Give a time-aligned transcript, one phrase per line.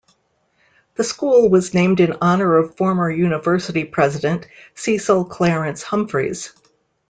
[0.95, 6.53] The school was named in honor of former University president Cecil Clarence Humphreys.